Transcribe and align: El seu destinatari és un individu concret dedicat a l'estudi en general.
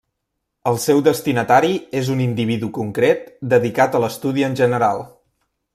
El 0.71 0.79
seu 0.85 1.01
destinatari 1.07 1.69
és 2.01 2.09
un 2.15 2.25
individu 2.25 2.71
concret 2.81 3.29
dedicat 3.55 3.99
a 4.01 4.05
l'estudi 4.05 4.49
en 4.51 4.59
general. 4.65 5.07